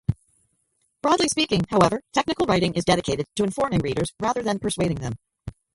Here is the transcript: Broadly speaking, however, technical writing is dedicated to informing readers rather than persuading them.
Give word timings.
Broadly 1.03 1.27
speaking, 1.27 1.63
however, 1.69 2.01
technical 2.11 2.47
writing 2.47 2.73
is 2.73 2.85
dedicated 2.85 3.27
to 3.35 3.43
informing 3.43 3.81
readers 3.81 4.11
rather 4.19 4.41
than 4.41 4.57
persuading 4.57 4.97
them. 4.97 5.19